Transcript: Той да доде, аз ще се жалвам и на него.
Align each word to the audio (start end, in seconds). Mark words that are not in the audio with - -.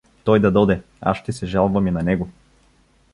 Той 0.23 0.39
да 0.39 0.51
доде, 0.51 0.81
аз 1.01 1.17
ще 1.17 1.31
се 1.31 1.45
жалвам 1.45 1.87
и 1.87 1.91
на 1.91 2.03
него. 2.03 2.29